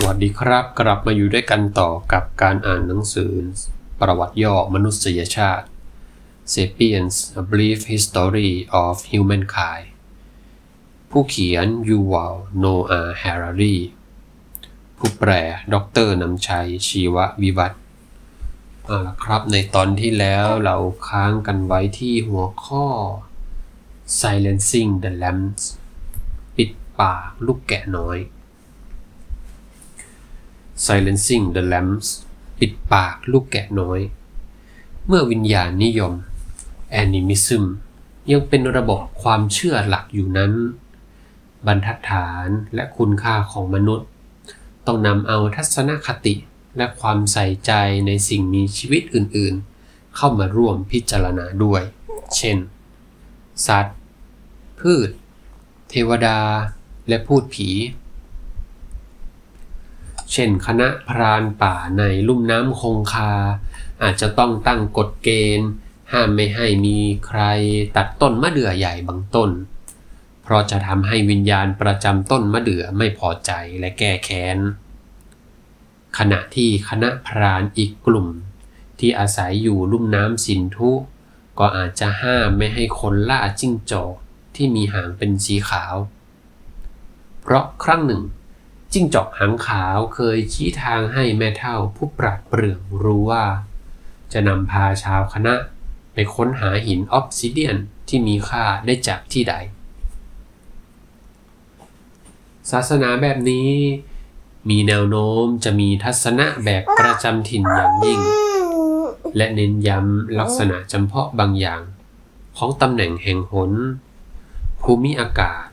[0.00, 3.32] สวัสดีครับ กลับมาอยู่ด้วยกันต่อกับการอ่านหนังสือ
[4.00, 5.66] ประวัติย่อมนุษยชาติ
[6.52, 8.50] Sapiens A Brief History
[8.82, 9.86] of Humankind
[11.10, 13.76] ผู้เขียนยูวัลโนอาแฮร์รี
[14.96, 15.30] ผู้แปล
[15.72, 15.74] ด
[16.06, 17.80] รนำชัย ชีววิวัฒน์
[18.86, 20.76] เอาละครับ ในตอนที่แล้วเรา
[21.08, 22.86] ค้างกันไว้ที่หัวข้อ
[24.18, 25.62] Silencing the Lambs
[26.56, 28.18] ปิดปากลูกแกะน้อย
[30.84, 32.08] Silencing the Lambs
[32.58, 34.00] ปิดปากลูกแกะน้อย
[35.06, 36.12] เมื่อวิญญาณนิยม
[37.02, 37.64] Animism
[38.30, 40.52] ยังเป็นระบบความเชื่อหลักอยู่นั้น
[41.66, 44.08] บรรทัดฐานและคุณค่าของมนุษย์
[44.86, 46.34] ต้องนำเอาทัศนคติ
[46.76, 47.72] และความใส่ใจ
[48.06, 51.82] ในสิ่งมีชีวิตอื่นๆ เข้ามาร่วมพิจารณาด้วย
[52.36, 52.58] เช่น
[53.66, 53.98] สัตว์
[54.80, 55.10] พืช
[55.88, 56.38] เทวดา
[57.08, 57.68] และพูดผี
[60.32, 63.32] เช่น คณะพรานป่าในลุ่มน้ำคงคา
[64.02, 65.68] อาจจะต้องตั้งกฎเกณฑ์
[66.12, 67.42] ห้ามไม่ให้มีใคร
[67.96, 69.50] ตัดต้นมะเดื่อใหญ่บางต้น
[70.42, 74.58] เพราะจะทำให้วิญญาณประจำต้นมะเดื่อไม่พอใจและแก้แค้น
[76.18, 78.28] ขณะที่คณะพรานอีกกลุ่ม
[78.98, 80.90] ที่อาศัยอยู่ลุ่มน้ำสินธุ
[81.58, 84.14] ก็อาจจะห้ามไม่ให้คนล่าจิ้งจอก
[84.54, 85.94] ที่มีหางเป็นสีขาว
[87.40, 88.22] เพราะครั้งหนึ่ง
[88.92, 93.44] จิ้งจอกหางขาวเคยชี้ทางให้แม่เฒ่าผู้ปราดเปรื่องรู้ว่า
[94.32, 95.54] จะนำพาชาวคณะ
[96.12, 97.76] ไปค้นหาหินออบซิเดียน
[98.08, 99.54] ที่มีค่าได้จากที่ใด
[102.70, 103.70] ศาสนาแบบนี้
[104.68, 108.20] มีแนวโน้มจะมีทัศนะแบบประจำถิ่นอย่างยิ่ง
[109.36, 111.82] และเน้นย้ำลักษณะจำเพาะบางอย่าง
[112.56, 113.72] ของตำแหน่งแห่งหน
[114.82, 115.66] ภูมิอากาศ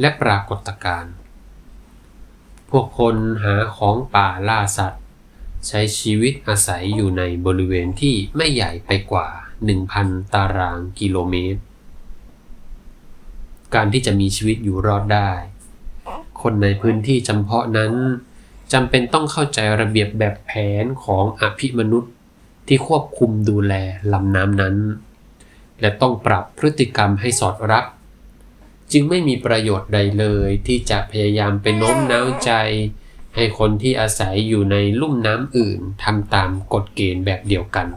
[0.00, 1.14] และปรากฏการณ์
[2.70, 5.02] พวกคนหาของป่าล่าสัตว์
[5.66, 9.28] ใช้ชีวิตอาศัยอยู่ในบริเวณที่ไม่ใหญ่ไปกว่า
[9.80, 11.62] 1,000 ตารางกิโลเมตร
[13.74, 15.30] การที่จะมีชีวิตอยู่รอดได้
[16.42, 17.92] คนในพื้นที่จำเพาะนั้น
[18.72, 20.52] จำเป็นต้องเข้าใจระเบียบแบบแผ
[20.82, 22.12] นของอภิมนุษย์
[22.68, 23.74] ที่ควบคุมดูแล
[24.12, 24.76] ลำน้ำนั้น
[25.80, 27.84] และต้องปรับพฤติกรรมให้สอดรับ
[28.92, 32.52] จึงไม่มีประโยชน์ใดเลยที่จะพยายามไปโน้มน้าวใจ
[33.34, 37.88] ให้คนที่อาศัยอยู่ในลุ่มน้ำอื่นทำตามกฎเกณฑ์แบบเดียวกัน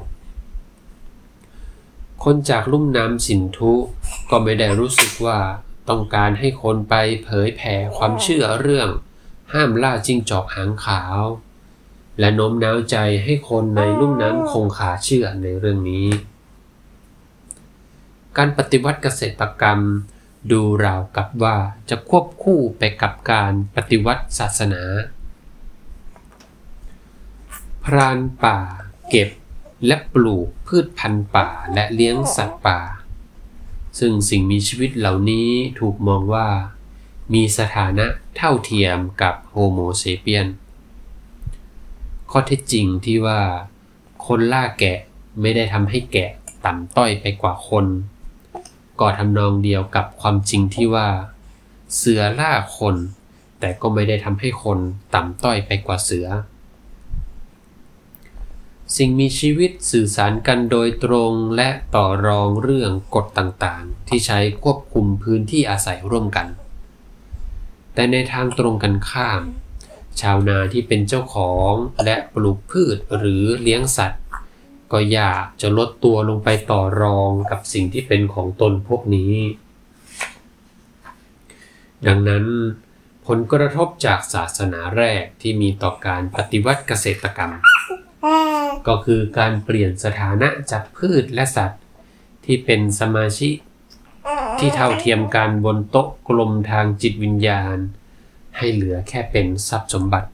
[2.23, 3.73] คนจากลุ่มน้ำสินธุ
[4.29, 5.39] ก็ไม่ได้รู้สึกว่า
[5.89, 8.89] ต้องการให้คนไปเผยแผ่ความเชื่อเรื่อง
[9.53, 11.19] ห้ามล่าจิ้งจอกหางขาว
[12.19, 16.07] และโน้มน้าวใจให้คนในลุ่มน้ำคงขาเชื่อในเรื่องนี้
[18.37, 19.79] การปฏิวัติเกษตรกรรม
[20.51, 21.57] ดูราวกับว่า
[21.89, 24.83] จะควบคู่ไปกับการปฏิวัติศาสนา
[27.83, 28.57] พรานป่า
[29.09, 29.29] เก็บ
[29.85, 32.79] และปลูกพืชพันธุ์ป่าและเลี้ยงสัตว์ป่า
[33.99, 35.49] ซึ่งสิ่งมีชีวิตเหล่านี้
[35.79, 36.47] ถูกมองว่า
[37.33, 40.47] มีสถานะเท่าเทียมกับโฮโมเซเปียน
[42.31, 43.41] ข้อเท็จจริงที่ว่า
[44.25, 44.99] คนล่าแกะ
[45.41, 46.31] ไม่ได้ทำให้แกะ
[46.65, 47.85] ต่ำต้อยไปกว่าคน
[49.01, 51.09] ก็ทำนองเดียวกับความจริงที่ว่า
[51.95, 52.95] เสือล่าคน
[53.59, 54.79] แต่ก็ไม่ได้ทำให้คน
[55.13, 56.27] ต่ำต้อยไปกว่าเสือ
[58.97, 66.47] สิ่งมีชีวิตสื่อสารกันโดยตรงและต่อรองเรื่องกฎต่างๆ ที่ใช้ควบคุมพื้นที่อาศัยร่วมกัน
[67.93, 69.41] แต่ในทางตรงกันข้าม
[70.21, 71.73] ชาวนาที่เป็นเจ้าของ
[72.03, 74.20] และปลูกพืชหรือเลี้ยงสัตว์
[74.91, 79.33] ก็อยากจะลดตัวลงไปต่อรองกับสิ่งที่เป็นของตนพวกนี้
[82.07, 82.45] ดังนั้น
[83.27, 87.51] ผลกระทบจากศาสนาแรกที่มีต่อการปฏิวัติเกษตรกรรม
[88.87, 91.81] ก็คือการเปลี่ยนสถานะจากพืชและสัตว์
[92.45, 93.55] ที่เป็นสมาชิก
[94.59, 97.77] ที่เท่าเทียมกันบนโต๊ะกลมทางจิตวิญญาณ
[98.57, 100.29] ให้เหลือแค่เป็นทรัพย์สมบัติ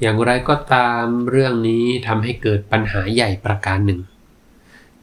[0.00, 4.00] อย่างไรก็ตามเรื่องนี้ทำให้เกิดปัญหาใหญ่ประการหนึ่ง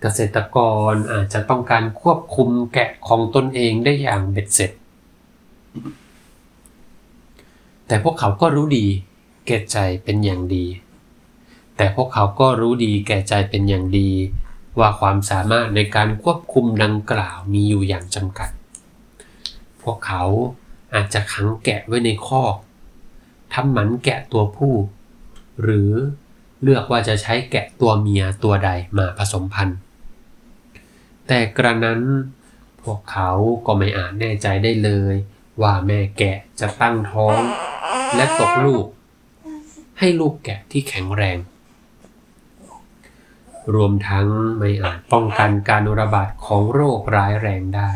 [0.01, 0.57] เกษตรก
[0.91, 4.71] รอาจจะต้องการควบคุมแกะของตนเองได้อย่างเบ็ดเสร็จ
[7.87, 8.85] แต่พวกเขาก็รู้ดี
[9.47, 10.65] แก่ใจเป็นอย่างดี
[11.77, 14.09] แต่พวกเขาก็รู้ดีแก่ใจเป็นอย่างดี
[14.79, 18.49] ว่าความสามารถในการควบคุมดังกล่าวมีอยู่อย่างจำกัด
[19.81, 20.23] พวกเขา
[20.93, 22.55] อาจจะขังแกะไว้ในคอก
[23.53, 24.73] ทำหมันแกะตัวผู้
[25.63, 25.91] หรือ
[26.61, 29.77] เลือกว่าจะใช้แกะตัวเมียตัวใดมาผสมพันธุ์
[31.27, 32.01] แต่กระนั้น
[32.81, 33.29] พวกเขา
[33.65, 35.15] ก็ไม่อาจแน่ใจได้เลย
[35.61, 37.37] ว่าแม่แกะจะตั้งท้อง
[38.15, 38.85] และตกลูก
[39.99, 41.37] ให้ลูกแกะที่แข็งแรง
[43.75, 44.27] รวมทั้ง
[44.59, 47.91] ไม่อาจป้องกันการระบาดของโรคร้ายแรงได้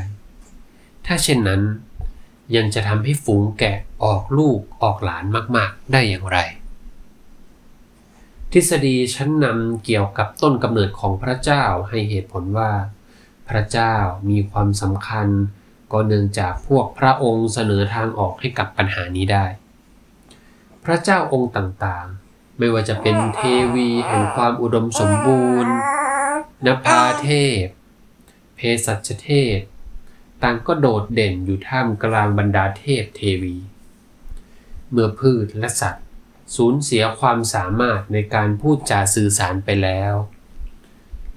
[1.06, 1.62] ถ้าเช่นนั้น
[2.56, 5.26] ยังจะทำให้ฝูงแกะออกลูกออกหลาน
[5.56, 6.40] มาก ๆ ได้อย่างไร
[8.52, 12.72] ทฤษฎีชั้นนำเกี่ยวกับต้นกำเนิดของพระเจ้าให้เหตุผลว่า
[13.50, 13.96] พระเจ้า
[14.30, 15.28] มีความสำคัญ
[15.92, 19.46] ก็เนื่องจากพวกพระองค์เสนอทางออกให้กับปัญหานี้ได้
[20.84, 23.42] พระเจ้าองค์ต่างๆ ไม่ว่าจะเป็นเท
[23.74, 25.74] วีแห่งความอุดมสมบูรณ์
[26.66, 27.30] นภาเท
[27.64, 27.66] พ
[28.56, 29.58] เพสัชเทพ
[30.44, 33.56] ต่างก็โดดเด่นอยู่ท่ามกลางบรรดาเทพเทวี
[34.92, 36.06] เมื่อพืชและสัตว์
[36.56, 40.14] สูญเสียความสามารถในการพูดจาสื่อสารไปแล้ว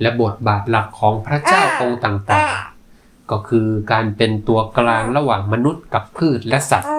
[0.01, 6.93] และบทบาทหลักของพระเจ้าองค์ต่างๆ ก็คือการเป็นตัวกลางระหว่างมนุษย์กับพืชและสัตว์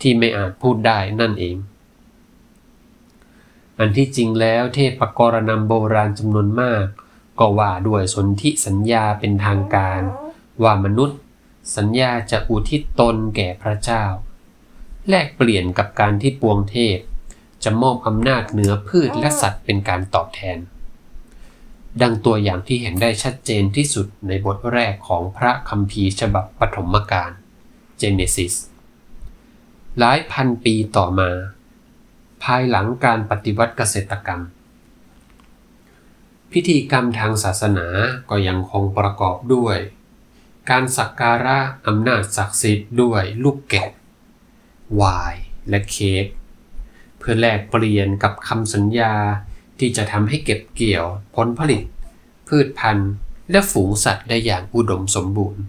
[0.00, 1.56] ที่ไม่อาจพูดได้นั่นเอง
[3.78, 6.84] อันที่จริงแล้วเทพกรณำโบราณจำนวนมาก
[7.38, 10.02] ก็ว่าด้วยสนธิสัญญาเป็นทางการ
[10.62, 11.18] ว่ามนุษย์
[11.76, 14.04] สัญญาจะอุทิศตนแก่พระเจ้า
[15.08, 16.98] แลกเปลี่ยนกับการที่ปวงเทพ
[17.64, 20.58] จะมอบอำนาจเหนือพืชและสัตว์เป็นการตอบแทน
[22.02, 27.30] ดังตัวอย่างที่เห็นได้ชัดเจนที่สุดในบทแรกของพระคัมภีร์ฉบับปฐมกาล
[28.00, 28.54] Genesis
[29.98, 31.30] หลายพันปีต่อมา
[32.42, 34.40] ภายหลังการปฏิวัติเกษตรกรรม
[36.52, 37.86] พิธีกรรมทางศาสนา
[38.30, 39.76] ก็ยังคงประกอบด้วย
[40.68, 43.90] การสักการะอำนาจศักดิ์สิทธิ์ด้วยลูกแกะ
[45.00, 45.02] ว
[45.32, 46.26] น์และเค้ก
[47.18, 49.14] เพื่อแลกเปลี่ยนกับคำสัญญา
[49.78, 51.84] ที่จะทำให้เก็บเกี่ยวผลผลิต
[52.48, 53.12] พืชพันธุ์
[53.50, 55.62] และฝูงสัตว์ได้อย่างอุดมสมบูรณ์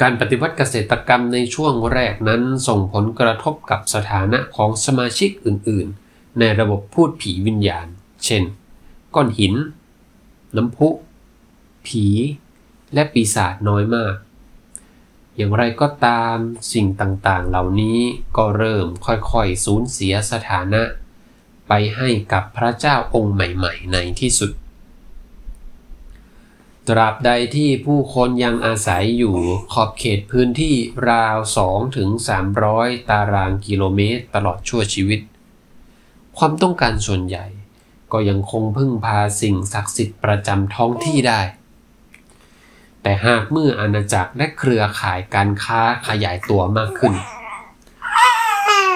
[0.00, 7.86] การปฏิวัติเกษตรกรรมในช่วงแรกนั้นส่งผลกระทบกับสถานะของสมาชิกอื่น ๆ ในระบบพูดผีวิญญาณ
[8.24, 8.42] เช่น
[9.14, 9.54] ก้อนหิน
[10.56, 10.88] น้ำพุ
[11.86, 12.06] ผี
[12.94, 14.14] และปีศาจน้อยมาก
[15.36, 16.36] อย่างไรก็ตาม
[16.72, 17.98] สิ่งต่างๆ เหล่านี้
[18.36, 20.82] ก็เริ่มค่อยๆสูญเสียสถานะ
[21.68, 24.52] ไปให้กับพระเจ้าองค์ใหม่ๆ ในที่สุด
[26.88, 29.36] ตราบใดที่ผู้คนยังอาศัยอยู่
[29.72, 30.74] ขอบเขตพื้นที่
[31.10, 32.08] ราว2ถึง
[32.58, 35.20] 300 ตารางกิโลเมตรตลอดชั่วชีวิต
[36.38, 37.46] ความต้องการส่วนใหญ่
[38.12, 41.40] ก็ยังคงพึ่งพาสิ่งศักดิ์สิทธิ์ประจำท้องที่ได้
[43.02, 47.14] แต่หากเมื่ออาณาจักรและเครือข่ายการค้าขยายตัวมากขึ้น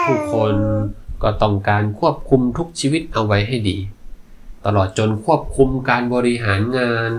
[0.05, 0.57] ผู้คน
[1.23, 3.79] ก็ต้องการควบคุมทุกชีวิตเอาไว้ให้ดี
[4.65, 7.11] ตลอดจนควบคุมการบริหารงาน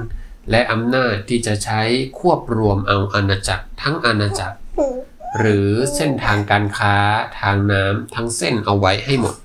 [0.52, 1.82] และอำนาจที่จะใช้
[2.20, 4.58] ควบรวมเอาอาณาจักรทั้งอาณาจักร
[5.40, 6.96] หรือเส้นทางการค้า
[7.40, 9.36] ทางน้ำทั้งเส้นเอาไว้ให้หมด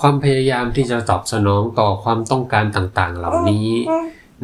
[0.00, 3.70] ความพยายามที่จะตอบสนองต่อความต้องการต่างๆ เหล่านี้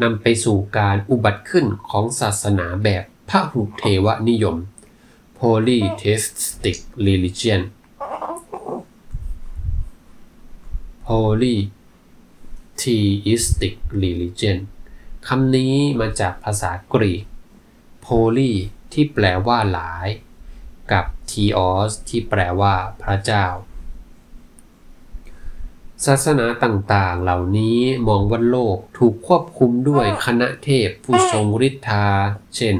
[0.01, 4.55] นำไปสู่การอุบัติขึ้นของศาสนาแบบพระหุเทวนิยม
[5.39, 7.61] polytheistic religion
[11.07, 13.73] polytheistic
[14.03, 14.57] religion
[15.27, 17.23] คำนี้มาจากภาษากรีก
[18.05, 18.51] poly
[18.93, 20.07] ที่แปลว่าหลาย
[20.91, 23.45] กับ theos ที่แปลว่าพระเจ้า
[26.05, 32.07] ศาสนาต่างๆ เหล่านี้มองว่าโลกถูกควบคุมด้วยคณะเทพผู้ทรงฤทธา
[32.55, 32.75] เช่น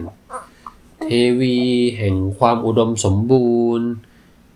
[1.01, 1.07] เท
[1.39, 1.59] วี
[1.97, 3.87] แห่งความอุดมสมบูรณ์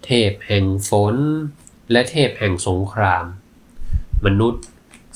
[0.05, 1.15] เทพแห่งฝน
[1.91, 3.25] และเทพแห่งสงคราม
[4.25, 4.63] มนุษย์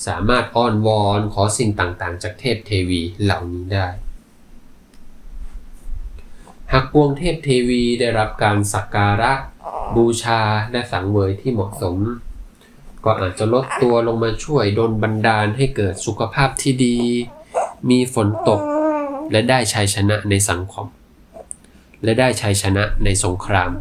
[0.05, 3.87] สามารถอ้อนวอนขอสิ่งต่างๆ จากเทพเทวีเหล่านี้ได้
[6.71, 9.33] หากปวงเทพเทวีได้รับการสักการะ
[9.95, 10.41] บูชา
[10.71, 11.97] และสังเวยที่เหมาะสม
[13.05, 16.97] ก็อาจจะลดตัวลงมาช่วยดลบันดาลให้เกิดสุขภาพที่ดี
[17.89, 18.61] มีฝนตก
[19.31, 20.87] และได้ชัยชนะในสังคม
[22.03, 23.71] และได้ชัยชนะในสงคราม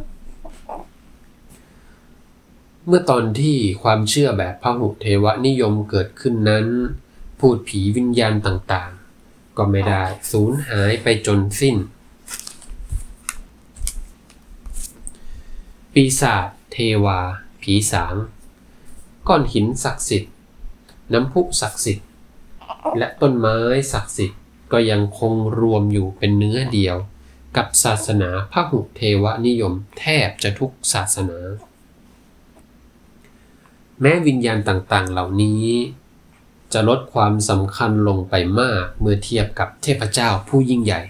[2.87, 6.67] เมื่อตอนที่ความเชื่อแบบพหุเทวนิยมเกิดขึ้นนั้น
[7.41, 11.77] พูดผีวิญญาณต่างๆ ก็ไม่ได้สูญหายไปจนสิ้น
[15.95, 17.19] ปีศาจเทวา
[17.63, 18.15] ผีสาง
[19.29, 20.33] ก้อนหินศักดิ์สิทธิ์
[21.13, 22.07] น้ำพุศักดิ์สิทธิ์
[22.99, 23.59] และต้นไม้
[23.93, 24.41] ศักดิ์สิทธิ์
[24.73, 26.97] ก็ยังคงรวมอยู่เป็นเนื้อเดียว
[27.57, 31.39] กับศาสนาพหุเทวนิยมแทบจะทุกศาสนา
[34.01, 35.65] แม้วิญญาณต่างๆ เหล่านี้
[36.73, 41.03] จะลดความสำคัญลงไปมากเมื่อเทียบกับเทพเจ้าผู้ยิ่งใหญ่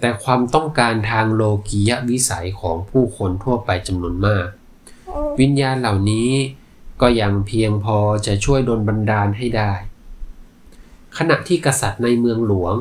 [0.00, 4.46] แต่ความต้องการทางโลกียวิสัยของผู้คนทั่วไปจำนวนมาก
[5.40, 6.30] วิญญาณเหล่านี้
[7.02, 9.72] ก็ยังเพียงพอจะช่วยดลบันดาลให้ได้
[11.18, 12.74] ขณะที่กษัตริย์ในเมืองหลวง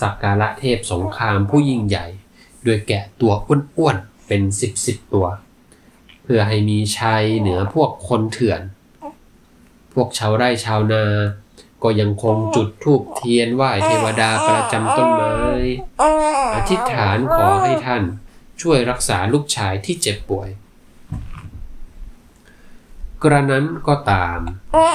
[0.00, 2.06] สักการะเทพสงครามผู้ยิ่งใหญ่
[2.64, 3.32] โดยแกะตัว
[3.76, 5.26] อ้วนๆเป็นสิบสิบตัว
[6.22, 8.60] เพื่อให้มีชัยเหนือพวกคนเถื่อน
[9.94, 11.04] พวกชาวไร่ชาวนา
[11.82, 15.34] ก็ยังคงจุดธูปเทียนไหว้เทวดาประจำต้นไม้
[16.54, 18.02] อธิษฐานขอให้ท่าน
[18.62, 20.48] ช่วยรักษาลูกชายที่เจ็บป่วย
[23.22, 24.38] กระนั้นก็ตาม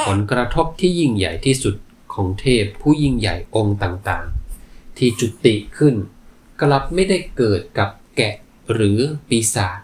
[0.08, 1.76] ผลกระทบที่ยิ่งใหญ่ที่สุด
[2.14, 5.96] ของเทพผู้ยิ่งใหญ่องค์ต่างๆ ที่จุติขึ้น
[6.62, 8.36] กลับไม่ได้เกิดกับแกะ
[8.74, 9.80] หรือปีศาจ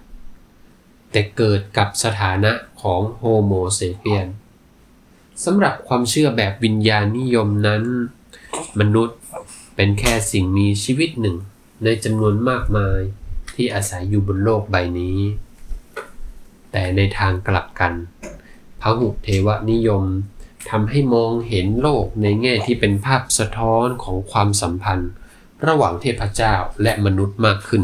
[1.12, 4.28] แต่เกิดกับสถานะของโฮโมเซเปียน
[5.44, 7.84] สำหรับความเชื่อแบบวิญญาณนิยมนั้น
[8.80, 9.18] มนุษย์
[9.76, 11.38] เป็นแค่สิ่งมีชีวิตหนึ่ง
[11.84, 13.00] ในจำนวนมากมาย
[13.56, 15.20] ที่อาศัยอยู่บนโลกใบนี้
[16.72, 17.94] แต่ในทางกลับกัน
[18.82, 20.04] พระหุเทวนิยม
[20.70, 25.12] ทำให้มองเห็นโลกในแง่ที่เป็นภาพสะท้อนของความสัมพันธ์
[25.68, 27.84] ระหว่างเทพเจ้าและมนุษย์มากขึ้น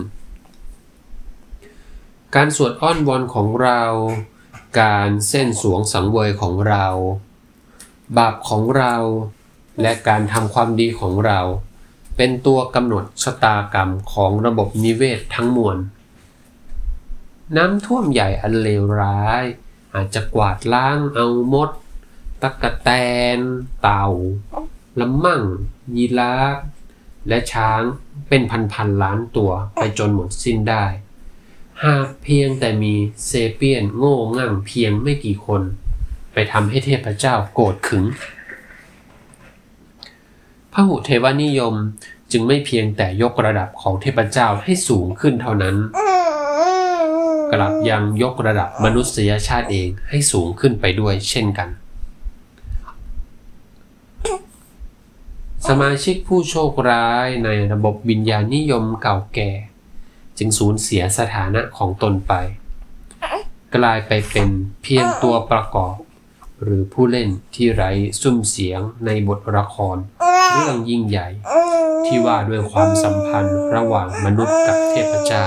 [2.35, 3.83] การสวดอ้อนวอนของเรา
[4.81, 6.85] การเส้นสวงสังเวยของเรา
[8.17, 8.95] บาปของเรา
[9.81, 11.39] และการทำความดีของเรา
[12.17, 15.77] เป็นตัวกำหนดชะตากรรมของระบบนิเวศทั้งมวล
[17.57, 19.43] น้ำท่วมใหญ่อันเลวร้าย
[19.95, 21.69] อาจจะกวาดล้างเอามด
[22.41, 22.89] ตะกะแต
[23.37, 23.39] น
[23.81, 24.05] เต่า
[24.99, 25.43] ละมั่ง
[25.95, 26.57] ยีราฟ
[27.27, 27.81] และช้าง
[28.29, 28.41] เป็น
[28.73, 30.85] พันๆล้านตัวไปจนหมดสิ้นได้
[31.83, 32.93] หากเพียงแต่มี
[33.25, 35.61] เซเปียนโง่งั่งเพียงไม่กี่คน
[36.33, 38.03] ไปทำให้เทพเจ้าโกรธขึง
[40.73, 41.75] พหุเทวนิยม
[42.31, 45.75] จึงไม่เพียงแต่ยกระดับของเทพเจ้าให้สูงขึ้นเท่านั้น
[47.51, 51.69] กลับยังยกระดับมนุษยชาติเองให้สูงขึ้นไปด้วยเช่นกัน
[55.67, 59.51] สมาชิกผู้โชคร้ายในระบบวิญญาณนิยมเก่าแก่
[60.37, 62.33] จึงสูญเสียสถานะของตนไป
[63.75, 64.49] กลายไปเป็น
[64.83, 65.95] เพียงตัวประกอบ
[66.63, 69.97] หรือผู้เล่นที่ไร้ซุ้มเสียงในบทละคร
[70.53, 71.27] เรื่องยิ่งใหญ่
[72.05, 75.45] ที่ว่าด้วยความสัมพันธ์ระหว่างมนุษย์กับเทพเจ้า